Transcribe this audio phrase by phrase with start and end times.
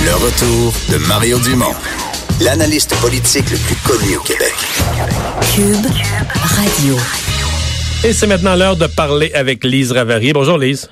[0.00, 1.74] Le retour de Mario Dumont,
[2.40, 4.54] l'analyste politique le plus connu au Québec.
[5.52, 5.90] Cube
[6.54, 6.94] Radio.
[8.06, 10.32] Et c'est maintenant l'heure de parler avec Lise Ravary.
[10.32, 10.88] Bonjour Lise.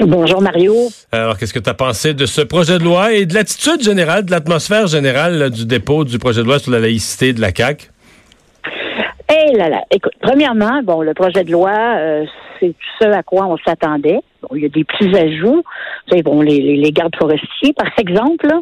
[0.00, 0.74] Bonjour Mario.
[1.12, 4.26] Alors, qu'est-ce que tu as pensé de ce projet de loi et de l'attitude générale,
[4.26, 7.54] de l'atmosphère générale là, du dépôt du projet de loi sur la laïcité de la
[7.54, 7.88] CAQ?
[9.30, 12.24] Eh là là, écoute, premièrement, bon, le projet de loi, euh,
[12.60, 14.20] c'est ce à quoi on s'attendait.
[14.42, 15.62] Bon, il y a des petits ajouts,
[16.10, 18.60] sais, bon, les, les, les gardes forestiers, par exemple, là.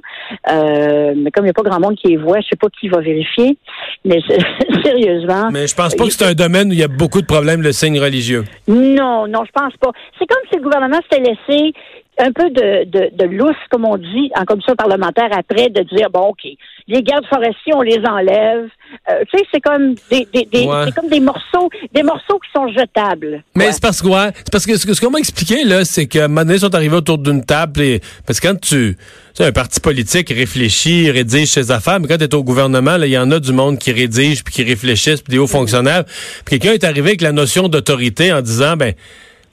[0.51, 2.69] Euh, mais comme il n'y a pas grand monde qui les voit, je sais pas
[2.69, 3.57] qui va vérifier.
[4.05, 4.21] Mais
[4.85, 5.51] sérieusement.
[5.51, 7.63] Mais je pense pas que c'est un domaine où il y a beaucoup de problèmes,
[7.63, 8.45] le signe religieux.
[8.69, 9.93] Non, non, je pense pas.
[10.19, 11.73] C'est comme si le gouvernement s'était laissé
[12.19, 16.11] un peu de, de, de lousse, comme on dit, en commission parlementaire après, de dire
[16.11, 16.47] bon, OK,
[16.87, 18.69] les gardes forestiers, on les enlève.
[19.11, 20.83] Euh, tu sais, c'est comme des, des, des Ouais.
[20.87, 23.43] c'est comme des morceaux, des morceaux qui sont jetables.
[23.55, 23.73] Mais Ouais.
[23.73, 26.13] c'est parce que, ouais, c'est parce que ce, que- ce qu'on m'a expliqué, là, c'est
[26.15, 28.97] moment donné, ils sont arrivés autour d'une table et, parce que quand tu, tu
[29.35, 33.13] sais, un parti politique réfléchit, rédige ses affaires, mais quand t'es au gouvernement, là, il
[33.13, 36.05] y en a du monde qui rédige puis qui réfléchissent puis des hauts fonctionnaires.
[36.45, 38.93] Puis quelqu'un est arrivé avec la notion d'autorité en disant, ben,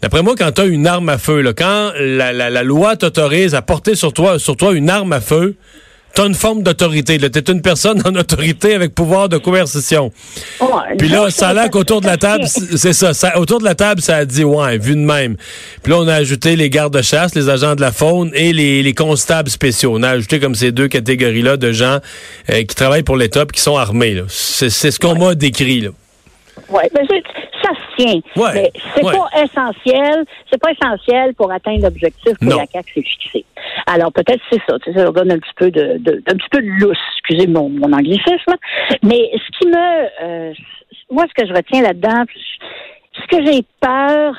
[0.02, 2.96] D'après moi, quand tu as une arme à feu, là, quand la, la, la loi
[2.96, 5.56] t'autorise à porter sur toi, sur toi une arme à feu,
[6.18, 7.18] tu as une forme d'autorité.
[7.18, 10.12] Tu es une personne en autorité avec pouvoir de coercition.
[10.60, 13.38] Ouais, Puis là, ça a l'air qu'autour de la table, c'est ça, ça.
[13.40, 15.36] Autour de la table, ça a dit, ouais, vu de même.
[15.84, 18.94] Puis là, on a ajouté les gardes-chasse, les agents de la faune et les, les
[18.94, 19.94] constables spéciaux.
[19.96, 22.00] On a ajouté comme ces deux catégories-là de gens
[22.50, 24.24] euh, qui travaillent pour l'État puis qui sont armés.
[24.28, 25.82] C'est ce qu'on m'a décrit.
[25.82, 25.90] Là.
[26.70, 27.02] Ouais, mais
[28.00, 29.14] Ouais, Mais c'est ouais.
[29.14, 30.26] pas essentiel.
[30.52, 33.46] C'est pas essentiel pour atteindre l'objectif que la CAQ s'est fixé.
[33.86, 34.78] Alors peut-être c'est ça.
[34.80, 36.98] Tu sais, ça leur donne un petit peu de, de un petit peu de lousse.
[37.20, 38.56] Excusez mon, mon anglicisme.
[39.04, 40.54] Mais ce qui me, euh,
[41.10, 42.24] moi, ce que je retiens là-dedans,
[43.14, 44.36] ce que j'ai peur,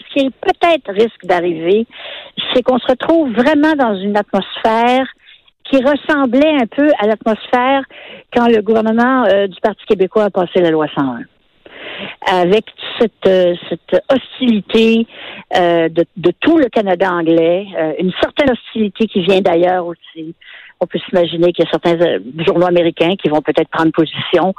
[0.00, 1.86] ce qui peut-être risque d'arriver,
[2.52, 5.06] c'est qu'on se retrouve vraiment dans une atmosphère
[5.64, 7.84] qui ressemblait un peu à l'atmosphère
[8.34, 11.20] quand le gouvernement euh, du Parti québécois a passé la loi 101
[12.26, 12.64] avec
[12.98, 15.06] cette, euh, cette hostilité
[15.56, 20.34] euh, de, de tout le Canada anglais, euh, une certaine hostilité qui vient d'ailleurs aussi.
[20.80, 24.52] On peut s'imaginer qu'il y a certains euh, journaux américains qui vont peut-être prendre position.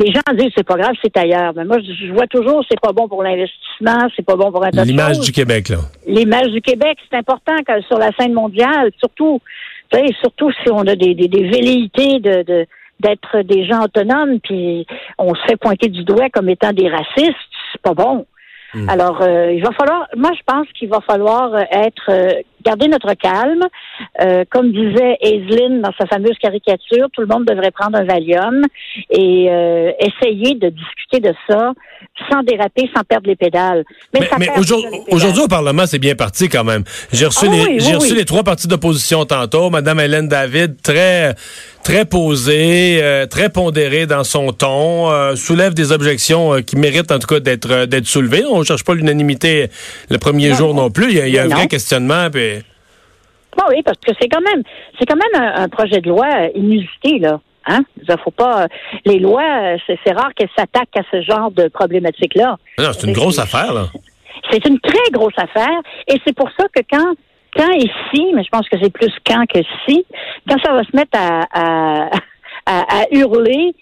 [0.00, 1.52] Les gens disent c'est pas grave, c'est ailleurs.
[1.54, 4.64] Mais moi, je, je vois toujours c'est pas bon pour l'investissement, c'est pas bon pour
[4.64, 5.78] un L'image du Québec, là.
[6.06, 7.54] l'image du Québec, c'est important
[7.86, 9.40] sur la scène mondiale, surtout,
[10.20, 12.66] surtout si on a des, des, des velléités de, de
[13.00, 14.86] d'être des gens autonomes, puis
[15.18, 17.36] on se fait pointer du doigt comme étant des racistes,
[17.72, 18.26] c'est pas bon.
[18.86, 22.88] Alors, euh, il va falloir, moi je pense qu'il va falloir euh, être, euh, garder
[22.88, 23.64] notre calme.
[24.20, 28.62] Euh, comme disait Aislinn dans sa fameuse caricature, tout le monde devrait prendre un Valium
[29.10, 31.72] et euh, essayer de discuter de ça
[32.30, 33.84] sans déraper, sans perdre les pédales.
[34.12, 36.82] Mais, mais aujourd- aujourd'hui, au Parlement, c'est bien parti quand même.
[37.12, 38.18] J'ai reçu, Ah les, oui, j'ai oui, reçu oui.
[38.18, 39.70] les trois partis d'opposition tantôt.
[39.70, 41.34] Madame Hélène David, très,
[41.84, 47.12] très posée, euh, très pondérée dans son ton, euh, soulève des objections euh, qui méritent
[47.12, 48.44] en tout cas d'être euh, d'être soulevées.
[48.50, 49.68] On cherche pas l'unanimité
[50.10, 50.56] le premier Non.
[50.56, 51.10] jour non plus.
[51.10, 51.56] Il y a, il y a un Non.
[51.56, 52.28] vrai questionnement.
[52.32, 52.57] puis-
[53.60, 54.62] Ah oui, parce que c'est quand même,
[54.98, 57.40] c'est quand même un, un projet de loi euh, inusité là.
[57.66, 57.80] Hein?
[58.24, 58.62] Faut pas.
[58.62, 58.66] euh,
[59.04, 62.56] Les lois, euh, c'est rare qu'elles s'attaquent à ce genre de problématique-là.
[62.78, 63.72] non, c'est une grosse affaire.
[63.74, 63.86] Là.
[64.50, 67.14] C'est une très grosse affaire, et c'est pour ça que quand,
[67.56, 70.04] quand ici, mais je pense que c'est plus quand que si,
[70.48, 72.10] quand ça va se mettre à, à,
[72.64, 73.74] à, à hurler,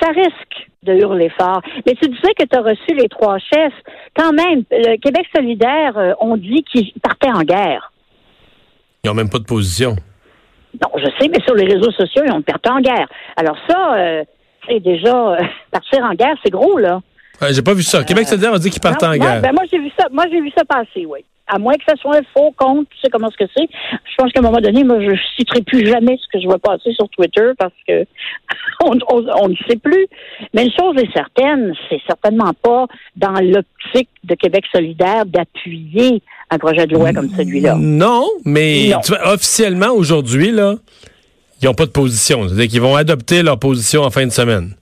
[0.00, 1.60] ça risque de hurler fort.
[1.84, 3.74] Mais tu disais que tu as reçu les trois chefs.
[4.16, 7.92] Quand même, le Québec solidaire, on dit qu'ils partaient en guerre.
[9.04, 9.96] Ils ont même pas de position.
[10.74, 13.08] Non, je sais, mais sur les réseaux sociaux, ils ont perdu en guerre.
[13.36, 14.24] Alors ça, euh,
[14.68, 15.36] c'est déjà euh,
[15.70, 17.00] partir en guerre, c'est gros, là.
[17.40, 18.02] Ouais, J'ai pas vu ça.
[18.04, 19.40] Québec solidaire a dit qu'ils partent Non, en guerre.
[19.42, 20.06] ben, moi, j'ai vu ça.
[20.10, 21.20] Moi, j'ai vu ça passer, oui.
[21.50, 23.66] À moins que ce soit un faux compte, tu sais comment ce que c'est.
[23.92, 26.58] Je pense qu'à un moment donné, moi, je citerai plus jamais ce que je vois
[26.58, 28.04] passer sur Twitter parce que
[28.84, 30.06] on, on, on ne sait plus.
[30.52, 32.86] Mais une chose est certaine, c'est certainement pas
[33.16, 36.20] dans l'optique de Québec solidaire d'appuyer
[36.50, 37.76] un projet de loi comme celui-là.
[37.78, 39.00] Non, mais Non.
[39.00, 40.74] tu vois, officiellement aujourd'hui, là,
[41.62, 42.46] ils n'ont pas de position.
[42.46, 44.74] C'est-à-dire qu'ils vont adopter leur position en fin de semaine.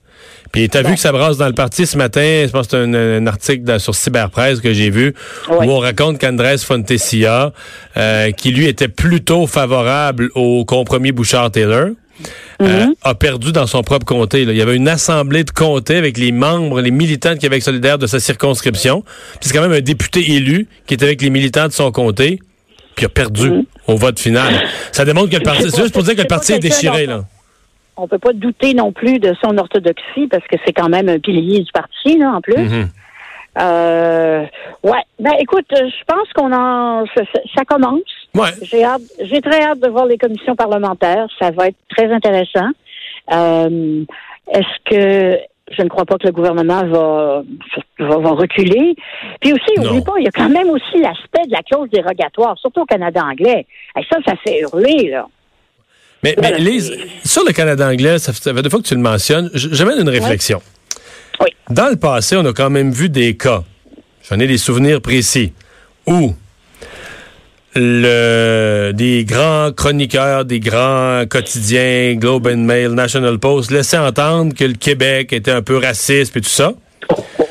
[0.51, 2.43] Puis tu as vu que ça brasse dans le parti ce matin.
[2.45, 5.13] Je pense que c'est un, un, article dans- sur Cyberpresse que j'ai vu
[5.49, 5.65] Ouais.
[5.67, 7.51] où on raconte qu'Andrés Fontesilla,
[7.97, 11.89] euh, qui lui était plutôt favorable au compromis Bouchard-Taylor,
[12.63, 14.45] euh, a perdu dans son propre comté.
[14.45, 14.51] là.
[14.51, 17.99] Il y avait une assemblée de comté avec les membres, les militants de Québec solidaire
[17.99, 19.03] de sa circonscription.
[19.39, 22.39] Puis c'est quand même un député élu qui était avec les militants de son comté,
[22.95, 23.51] puis a perdu
[23.85, 24.51] au vote final.
[24.91, 25.69] Ça démontre que le parti...
[25.69, 27.25] C'est juste pour dire que le parti est déchiré, là.
[27.97, 31.19] On peut pas douter non plus de son orthodoxie parce que c'est quand même un
[31.19, 32.55] pilier du parti, là, en plus.
[32.57, 32.89] Mhm.
[33.59, 34.45] Euh,
[34.83, 35.01] ouais.
[35.19, 37.05] Ben, écoute, euh, je pense qu'on en,
[37.55, 38.01] ça, commence.
[38.35, 38.51] Ouais.
[38.61, 41.27] J'ai hâte, j'ai très hâte de voir les commissions parlementaires.
[41.39, 42.69] Ça va être très intéressant.
[43.33, 44.03] Euh,
[44.53, 45.39] est-ce que
[45.71, 47.41] je ne crois pas que le gouvernement va,
[47.99, 48.95] va, va reculer.
[49.41, 49.89] Puis aussi, Non.
[49.89, 52.85] oublie pas, il y a quand même aussi l'aspect de la clause dérogatoire, surtout au
[52.85, 53.65] Canada anglais.
[53.97, 55.27] Et ça, ça fait hurler, là.
[56.23, 56.91] Mais, Lise,
[57.23, 60.61] sur le Canada anglais, ça fait, deux fois que tu le mentionnes, j'amène une réflexion.
[61.39, 61.49] Oui.
[61.69, 63.63] Dans le passé, on a quand même vu des cas,
[64.27, 65.53] j'en ai des souvenirs précis,
[66.07, 66.33] où
[67.75, 74.63] le, des grands chroniqueurs, des grands quotidiens, Globe and Mail, National Post, laissaient entendre que
[74.63, 76.73] le Québec était un peu raciste et tout ça.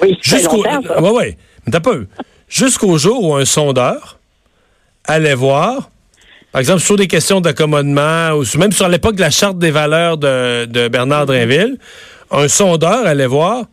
[0.02, 1.36] Oui, Jusqu'au ouais, ouais.
[1.64, 2.06] Mais t'as peu.
[2.48, 4.18] Jusqu'au jour où un sondeur
[5.04, 5.90] allait voir,
[6.52, 10.16] par exemple, sur des questions d'accommodement, ou même sur l'époque de la charte des valeurs
[10.16, 11.76] de, de Bernard Drinville,
[12.30, 13.64] un sondeur allait voir,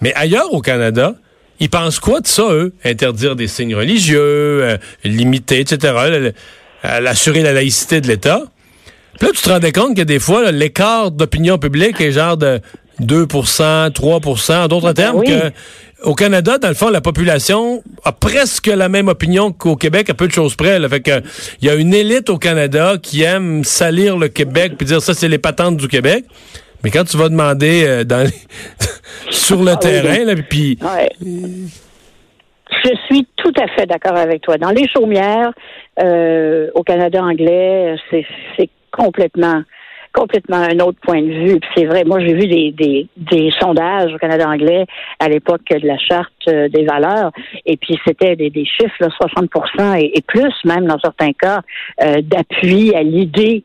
[0.00, 1.14] mais ailleurs au Canada,
[1.58, 2.72] ils pensent quoi de ça, eux?
[2.84, 6.32] Interdire des signes religieux, euh, limiter, etc., le- le-
[6.86, 8.42] euh, assurer la laïcité de l'État.
[9.18, 12.60] Puis là, tu te rendais compte que des fois, l'écart d'opinion publique est genre de
[13.00, 15.26] 2% 3% en d'autres termes, oui.
[15.26, 15.50] que
[16.02, 20.14] au Canada, dans le fond, la population a presque la même opinion qu'au Québec, à
[20.14, 20.78] peu de choses près.
[20.78, 20.88] Là.
[20.88, 21.20] Fait que
[21.60, 25.12] il y a une élite au Canada qui aime salir le Québec puis dire ça,
[25.12, 26.24] c'est les patentes du Québec.
[26.82, 28.32] Mais quand tu vas demander euh, dans les-
[29.30, 31.10] sur le Ah oui, terrain, là, puis Ouais.
[32.82, 34.56] Je suis tout à fait d'accord avec toi.
[34.56, 35.50] Dans les chaumières,
[36.02, 39.62] euh, au Canada anglais, c'est complètement
[40.12, 41.60] complètement un autre point de vue.
[41.76, 44.86] C'est vrai, moi j'ai vu des sondages au Canada anglais
[45.18, 47.30] à l'époque de la charte euh, des valeurs,
[47.66, 49.50] et puis c'était des, des chiffres, là, 60
[49.98, 51.60] et, et plus même dans certains cas,
[52.02, 53.64] euh, d'appui à l'idée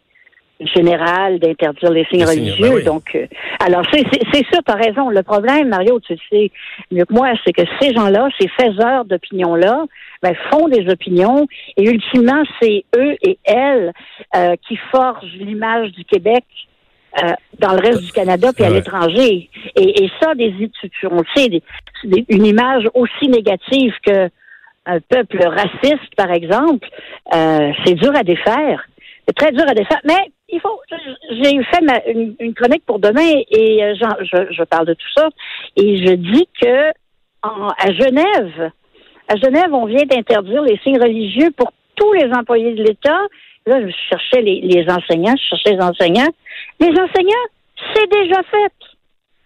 [0.59, 2.69] générale d'interdire les signes Les signes, religieux.
[2.69, 2.83] ben oui.
[2.83, 3.27] Donc, euh,
[3.59, 5.09] alors c'est c'est- c'est sûr, tu as raison.
[5.09, 6.51] Le problème, Mario, tu le sais
[6.91, 9.85] mieux que moi, c'est que ces gens-là, ces faiseurs d'opinion-là,
[10.23, 11.45] ben, font des opinions
[11.77, 13.91] et ultimement, c'est eux et elles
[14.35, 16.43] euh, qui forgent l'image du Québec
[17.23, 18.75] euh, dans le reste du Canada puis à Ouais.
[18.75, 19.49] l'étranger.
[19.75, 20.53] Et, et ça, des,
[21.09, 21.63] on sait, des-
[22.03, 24.29] des- une image aussi négative que
[24.87, 26.87] un peuple raciste, par exemple,
[27.33, 28.85] euh, c'est dur à défaire.
[29.27, 29.99] C'est très dur à défaire.
[30.03, 30.79] Mais il faut.
[31.31, 35.29] J'ai fait ma- une, chronique pour demain et euh, je, je parle de tout ça.
[35.77, 36.89] Et je dis que
[37.43, 38.71] en- à Genève,
[39.27, 43.19] à Genève, on vient d'interdire les signes religieux pour tous les employés de l'État.
[43.65, 46.31] Là, je cherchais les, les enseignants, je cherchais les enseignants.
[46.79, 47.47] Les enseignants,
[47.93, 48.73] c'est déjà fait.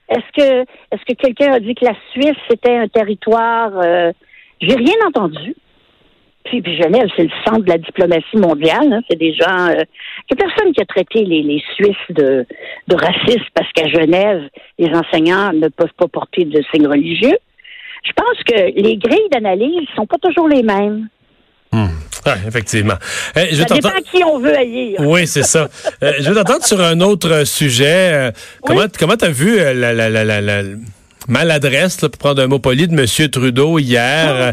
[0.10, 0.62] Est-ce que
[0.92, 4.12] est-ce que quelqu'un a dit que la Suisse c'était un territoire euh,
[4.60, 5.56] J'ai rien entendu.
[6.50, 8.92] Puis, puis Genève, c'est le centre de la diplomatie mondiale.
[8.92, 9.02] hein.
[9.10, 9.68] C'est des gens.
[9.70, 9.84] euh,
[10.30, 12.46] Il n'y a personne qui a traité les, les Suisses de,
[12.88, 14.42] de racistes parce qu'à Genève,
[14.78, 17.38] les enseignants ne peuvent pas porter de signes religieux.
[18.04, 21.08] Je pense que les grilles d'analyse sont pas toujours les mêmes.
[21.72, 22.96] Ouais, effectivement.
[23.36, 24.96] Eh, je Ça dépend qui on veut aller.
[25.00, 25.70] Oui, c'est ça.
[26.04, 28.12] Euh, je vais t'entendre sur un autre euh, sujet.
[28.14, 28.32] Euh,
[28.66, 30.62] Comment comment t'as vu euh, la, la, la, la, la
[31.28, 33.30] maladresse, là, pour prendre un mot poli, de M.
[33.30, 34.30] Trudeau hier?
[34.36, 34.52] Euh,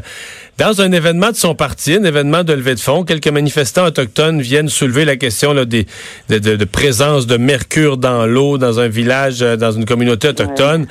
[0.59, 4.41] dans un événement de son parti, un événement de levée de fonds, quelques manifestants autochtones
[4.41, 5.87] viennent soulever la question là, des,
[6.31, 10.29] de, de- de présence de mercure dans l'eau dans un village, euh, dans une communauté
[10.29, 10.87] autochtone.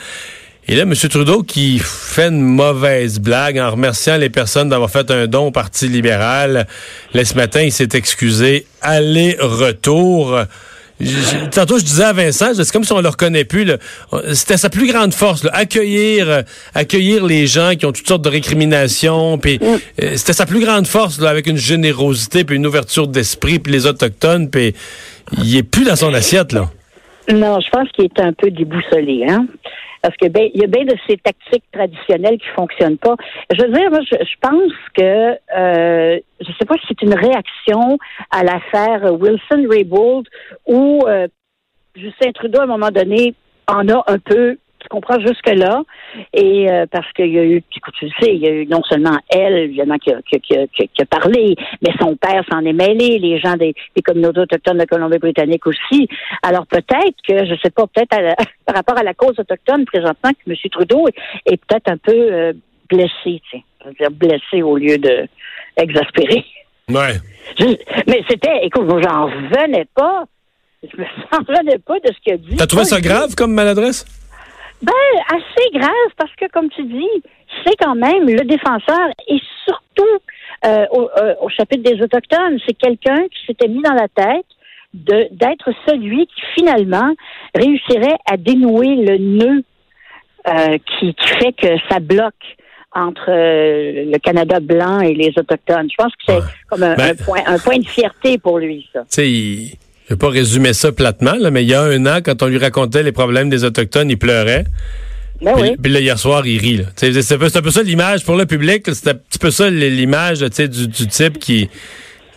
[0.67, 0.93] Et là, M.
[0.95, 5.51] Trudeau qui fait une mauvaise blague en remerciant les personnes d'avoir fait un don au
[5.51, 6.65] Parti libéral.
[7.13, 8.65] Là, ce matin, il s'est excusé.
[8.81, 10.39] Aller-retour.
[11.51, 13.69] Tantôt, je disais à Vincent, c'est comme si on le reconnaît plus.
[14.33, 16.41] C'était sa plus grande force, là, accueillir, euh,
[16.73, 19.37] accueillir les gens qui ont toutes sortes de récriminations.
[19.37, 23.59] Puis euh, c'était sa plus grande force, là, avec une générosité, puis une ouverture d'esprit,
[23.59, 24.49] puis les autochtones.
[24.49, 24.73] Puis
[25.43, 26.69] il est plus dans son assiette là.
[27.31, 29.47] Non, je pense qu'il est un peu déboussolé, hein.
[30.05, 33.15] Parce que ben, il y a bien de ces tactiques traditionnelles qui fonctionnent pas.
[33.51, 37.15] Je veux dire, moi, je, je pense que euh, je sais pas si c'est une
[37.15, 37.97] réaction
[38.29, 40.27] à l'affaire Wilson Raybould
[40.67, 41.27] où euh,
[41.95, 43.33] Justin Trudeau, à un moment donné,
[43.67, 44.59] en a un peu
[44.95, 45.83] comprends jusque-là.
[46.33, 48.65] Et euh, parce qu'il y a eu, écoute, tu le sais, il y a eu
[48.67, 52.43] non seulement elle, évidemment, qui a, qui, a, qui, qui a parlé, mais son père
[52.51, 56.07] s'en est mêlé, les gens des, des communautés autochtones de Colombie-Britannique aussi.
[56.41, 58.35] Alors peut-être que, je sais pas, peut-être
[58.65, 60.55] par rapport à la cause autochtone présentement, que M.
[60.71, 62.53] Trudeau est, est peut-être un peu euh,
[62.89, 63.63] blessé, tu sais.
[63.83, 65.27] Je veux dire blessé au lieu de
[65.77, 66.43] exaspéré.
[66.89, 67.19] Ouais.
[67.59, 70.23] Je- mais c'était, écoute, j'en revenais pas.
[70.83, 72.55] Je me j'en revenais pas de ce qu'il a dit.
[72.57, 74.05] T'as trouvé ça grave comme maladresse?
[74.82, 74.94] Ben,
[75.29, 77.24] assez grave parce que, comme tu dis,
[77.65, 80.20] c'est quand même le défenseur et surtout
[80.65, 84.46] euh, au, euh, au chapitre des Autochtones, c'est quelqu'un qui s'était mis dans la tête
[84.94, 87.13] de d'être celui qui finalement
[87.53, 89.63] réussirait à dénouer le nœud
[90.48, 92.34] euh, qui, qui fait que ça bloque
[92.94, 95.89] entre euh, le Canada blanc et les Autochtones.
[95.91, 96.41] Je pense que c'est Ouais.
[96.70, 99.01] comme un, Ben- un point, un point de fierté pour lui, ça.
[99.01, 99.74] Tu sais, il-
[100.07, 102.47] je vais pas résumer ça platement, là, mais il y a un an, quand on
[102.47, 104.65] lui racontait les problèmes des Autochtones, il pleurait.
[105.41, 105.75] Ben Puis, oui.
[105.81, 106.81] puis là, hier soir, il rit.
[106.95, 108.83] C'est un, peu- c'est ça l'image pour le public.
[108.93, 111.69] C'est un petit peu ça l'image du, du type qui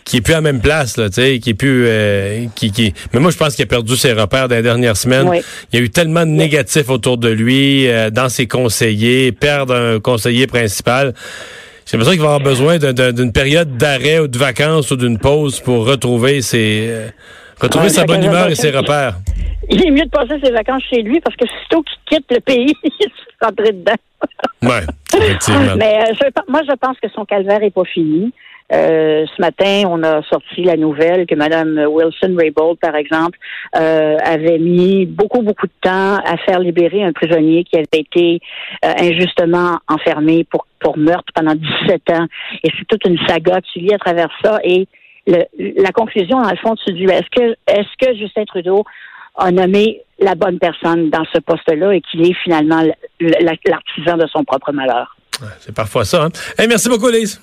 [0.05, 2.71] qui est plus à la même place, là, tu sais, qui est plus, euh, qui,
[2.71, 2.95] qui.
[3.13, 5.29] Mais moi, je pense qu'il a perdu ses repères dans les dernières semaines.
[5.29, 5.37] Oui.
[5.71, 9.75] Il y a eu tellement de négatifs autour de lui, euh, dans ses conseillers, perdre
[9.75, 11.13] un conseiller principal.
[11.85, 14.95] J'ai l'impression qu'il va avoir besoin d'un- d'un- d'une période d'arrêt ou de vacances ou
[14.95, 17.07] d'une pause pour retrouver ses, euh,
[17.61, 19.15] retrouver Ouais, sa bonne humeur et ses repères.
[19.69, 22.39] Il est mieux de passer ses vacances chez lui parce que sitôt qu'il quitte le
[22.39, 23.93] pays, il se rentrer dedans.
[24.63, 24.81] Ouais,
[25.15, 25.75] effectivement.
[25.77, 28.33] Mais euh, je- moi, je pense que son calvaire est pas fini.
[28.71, 33.37] Euh, ce matin, on a sorti la nouvelle que Mme Wilson-Raybould, par exemple,
[33.75, 38.39] euh, avait mis beaucoup, beaucoup de temps à faire libérer un prisonnier qui avait été
[38.85, 42.27] euh, injustement enfermé pour, pour meurtre pendant 17 ans.
[42.63, 44.59] Et c'est toute une saga, tu lis à travers ça.
[44.63, 44.87] Et
[45.29, 48.83] la conclusion, dans le fond, tu dis, est-ce que, est-ce que Justin Trudeau
[49.35, 52.83] a nommé la bonne personne dans ce poste-là et qu'il est finalement
[53.19, 55.15] l'artisan de son propre malheur?
[55.59, 56.25] C'est parfois ça.
[56.25, 56.29] Hein?
[56.67, 57.41] Merci beaucoup, Lise.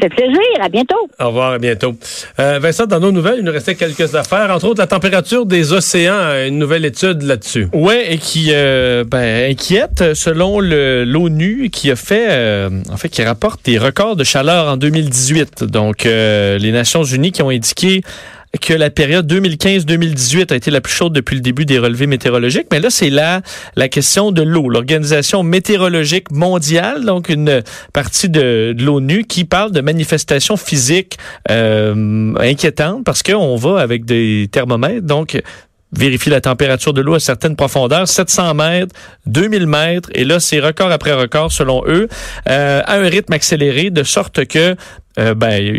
[0.00, 0.40] Ça fait plaisir.
[0.60, 1.08] À bientôt.
[1.18, 1.94] Au revoir, à bientôt.
[2.38, 5.72] Euh, Vincent, dans nos nouvelles, il nous restait quelques affaires, entre autres la température des
[5.72, 7.68] océans, une nouvelle étude là-dessus.
[7.72, 13.22] Ouais, et qui euh, ben, inquiète selon l'ONU qui a fait euh, en fait qui
[13.22, 15.64] rapporte des records de chaleur en 2018.
[15.64, 18.02] Donc euh, les Nations Unies qui ont indiqué
[18.58, 22.66] que la période 2015-2018 a été la plus chaude depuis le début des relevés météorologiques.
[22.72, 23.42] Mais là, c'est là
[23.76, 24.68] la question de l'eau.
[24.68, 31.16] L'Organisation météorologique mondiale, donc une partie de, de l'ONU, qui parle de manifestations physiques
[31.50, 35.06] euh, inquiétantes parce qu'on va avec des thermomètres.
[35.06, 35.40] Donc,
[35.92, 38.94] vérifier la température de l'eau à certaines profondeurs, 700 mètres,
[39.26, 42.08] 2000 mètres, et là, c'est record après record, selon eux,
[42.48, 44.76] euh, à un rythme accéléré, de sorte que,
[45.18, 45.74] euh, ben,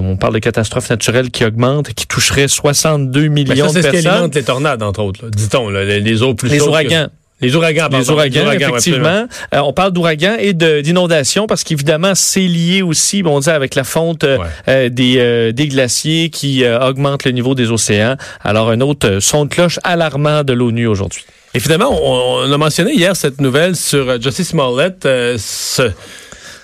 [0.00, 3.82] on parle de catastrophes naturelles qui augmentent et qui toucheraient 62 Ben, millions c'est de
[3.82, 4.12] ce qui personnes.
[4.12, 7.08] alimente les tornades, entre autres, dit-on, les, les eaux plus Les que- ouragans.
[7.42, 7.98] Les ouragans, pardon.
[7.98, 9.06] Les ouragans, ouais, effectivement.
[9.08, 9.26] absolument.
[9.54, 13.74] Euh, on parle d'ouragans et d'inondations parce qu'évidemment, c'est lié aussi, bon, on dit, avec
[13.74, 14.46] la fonte euh, Ouais.
[14.68, 18.16] euh, des, euh, des glaciers qui augmentent le niveau des océans.
[18.44, 21.24] Alors, un autre son de cloche alarmant de l'ONU aujourd'hui.
[21.54, 25.90] Et finalement, on, on a mentionné hier cette nouvelle sur Jussie Smollett, ce,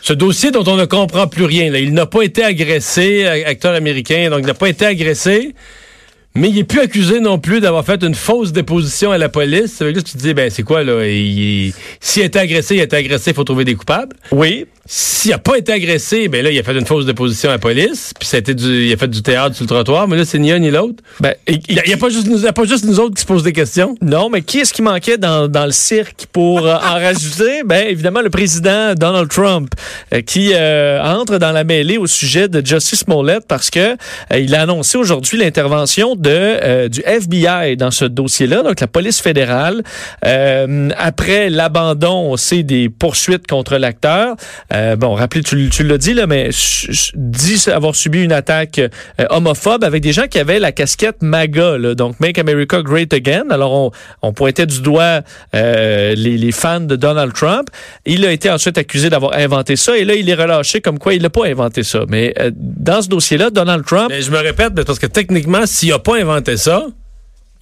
[0.02, 1.70] ce dossier dont on ne comprend plus rien.
[1.72, 1.78] là.
[1.80, 5.54] Il n'a pas été agressé, acteur américain, donc il n'a pas été agressé.
[6.36, 9.72] Mais il est plus accusé non plus d'avoir fait une fausse déposition à la police.
[9.72, 11.06] Ça veut dire que tu te dis, ben c'est quoi là?
[11.06, 14.14] Il- S'il a été agressé, il a été agressé, il faut trouver des coupables.
[14.32, 17.54] Oui, S'il n'a pas été agressé, ben là, il a fait une fausse déposition à
[17.54, 20.06] la police, puis ça a été du, il a fait du théâtre sur le trottoir,
[20.06, 21.02] mais là, c'est ni un ni l'autre.
[21.18, 23.42] ben, Il n'y a, pas juste nous- a pas juste nous autres qui se posent
[23.42, 23.96] des questions.
[24.00, 27.62] Non, mais qui est-ce qui manquait dans, dans le cirque pour euh, en rajouter?
[27.64, 29.70] Ben, évidemment, le président Donald Trump,
[30.14, 33.96] euh, qui euh, entre dans la mêlée au sujet de Justice Smollett parce que
[34.36, 39.20] il a annoncé aujourd'hui l'intervention de euh, du FBI dans ce dossier-là, donc la police
[39.20, 39.82] fédérale.
[40.24, 44.36] Euh, après l'abandon, on sait, des poursuites contre l'acteur.
[44.72, 46.50] Euh, bon, rappelez, tu, tu l'as dit, là, mais
[47.14, 51.78] dit avoir subi une attaque euh, homophobe avec des gens qui avaient la casquette MAGA,
[51.78, 53.50] là, donc Make America Great Again.
[53.50, 53.90] Alors, on,
[54.22, 55.20] on pointait du doigt
[55.54, 57.68] euh, les, les fans de Donald Trump.
[58.04, 61.14] Il a été ensuite accusé d'avoir inventé ça, et là, il est relâché comme quoi
[61.14, 62.00] il n'a pas inventé ça.
[62.08, 64.08] Mais dans ce dossier-là, Donald Trump...
[64.10, 66.86] Mais je me répète, parce que techniquement, s'il n'a pas inventé ça,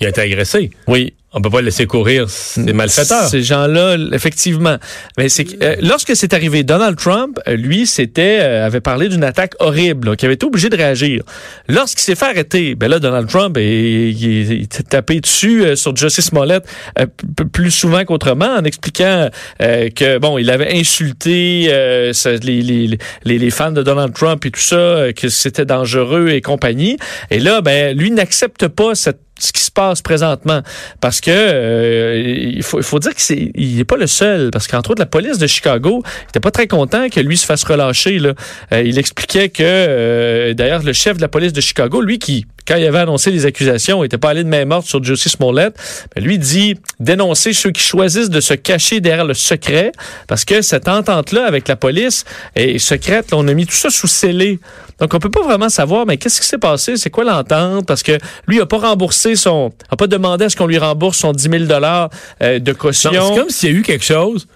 [0.00, 0.70] il a été agressé.
[0.86, 3.28] Oui, On peut pas laisser courir, c'est malfaiteur.
[3.28, 4.76] Ces gens-là, effectivement.
[5.18, 9.08] Mais c'est que, euh, lorsque c'est arrivé, Donald Trump, euh, lui, c'était euh, avait parlé
[9.08, 11.22] d'une attaque horrible, qui avait été obligé de réagir.
[11.68, 16.26] Lorsqu'il s'est fait arrêter, ben là, Donald Trump, il, s'est tapé dessus euh, sur Justice
[16.26, 16.64] Smollett
[16.98, 17.06] euh,
[17.52, 19.28] plus souvent qu'autrement, en expliquant
[19.60, 22.12] euh, que bon, il avait insulté euh,
[22.42, 26.40] les, les, les, les fans de Donald Trump et tout ça, que c'était dangereux et
[26.40, 26.96] compagnie.
[27.30, 30.62] Et là, ben, lui n'accepte pas cette ce qui se passe présentement.
[31.00, 34.50] Parce que euh, il, faut, il faut dire qu'il n'est pas le seul.
[34.50, 37.64] Parce qu'entre autres, la police de Chicago n'était pas très content que lui se fasse
[37.64, 38.18] relâcher.
[38.18, 38.34] Là.
[38.72, 42.46] Euh, il expliquait que, euh, d'ailleurs, le chef de la police de Chicago, lui qui
[42.66, 45.28] quand il avait annoncé les accusations, il n'était pas allé de main morte sur Jussie
[45.28, 45.74] Smollett.
[46.14, 49.92] Mais lui dit dénoncer ceux qui choisissent de se cacher derrière le secret,
[50.26, 52.24] parce que cette entente-là avec la police
[52.56, 53.32] est secrète.
[53.32, 54.60] on a mis tout ça sous scellé.
[55.00, 56.96] Donc, on peut pas vraiment savoir, mais qu'est-ce qui s'est passé?
[56.96, 57.86] C'est quoi l'entente?
[57.86, 58.12] Parce que
[58.46, 61.32] lui, il n'a pas remboursé son, a pas demandé à ce qu'on lui rembourse son
[61.32, 62.10] 10 000 dollars
[62.42, 63.10] euh, de caution.
[63.10, 64.46] C'est comme s'il y a eu quelque chose,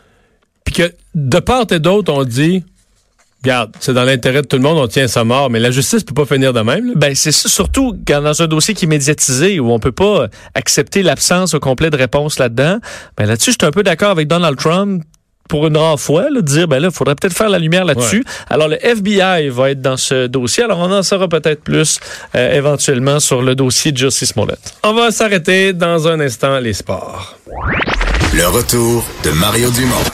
[0.64, 2.62] puis que de part et d'autre, on dit,
[3.44, 6.02] Regarde, c'est dans l'intérêt de tout le monde, on tient sa mort, mais la justice
[6.02, 6.92] peut pas finir de même.
[6.96, 11.54] Ben c'est surtout dans un dossier qui est médiatisé où on peut pas accepter l'absence
[11.54, 12.78] au complet de réponse là-dedans.
[13.16, 15.04] Ben là-dessus, je suis un peu d'accord avec Donald Trump
[15.48, 18.24] pour une rare fois, là, dire ben là, il faudrait peut-être faire la lumière là-dessus.
[18.50, 20.64] Alors le FBI va être dans ce dossier.
[20.64, 21.98] Alors on en saura peut-être plus
[22.34, 24.58] euh, éventuellement sur le dossier de Justice Smollett.
[24.84, 27.36] On va s'arrêter dans un instant les sports.
[28.34, 30.04] Le retour de Mario Dumont.